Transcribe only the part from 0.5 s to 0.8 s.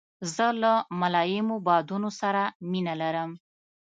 له